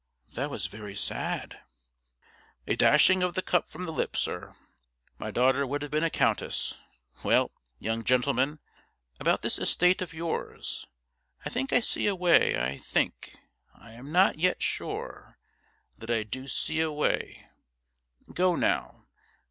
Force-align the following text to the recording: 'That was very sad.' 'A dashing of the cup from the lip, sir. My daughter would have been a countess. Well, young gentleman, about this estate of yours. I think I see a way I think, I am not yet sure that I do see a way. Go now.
'That 0.33 0.49
was 0.49 0.65
very 0.65 0.95
sad.' 0.95 1.59
'A 2.65 2.75
dashing 2.77 3.21
of 3.21 3.35
the 3.35 3.41
cup 3.43 3.67
from 3.67 3.83
the 3.83 3.91
lip, 3.91 4.17
sir. 4.17 4.55
My 5.19 5.29
daughter 5.29 5.67
would 5.67 5.83
have 5.83 5.91
been 5.91 6.03
a 6.03 6.09
countess. 6.09 6.73
Well, 7.23 7.51
young 7.77 8.03
gentleman, 8.03 8.57
about 9.19 9.43
this 9.43 9.59
estate 9.59 10.01
of 10.01 10.11
yours. 10.11 10.87
I 11.45 11.51
think 11.51 11.71
I 11.71 11.81
see 11.81 12.07
a 12.07 12.15
way 12.15 12.59
I 12.59 12.77
think, 12.77 13.37
I 13.75 13.91
am 13.91 14.11
not 14.11 14.39
yet 14.39 14.59
sure 14.63 15.37
that 15.99 16.09
I 16.09 16.23
do 16.23 16.47
see 16.47 16.79
a 16.79 16.91
way. 16.91 17.47
Go 18.33 18.55
now. 18.55 19.05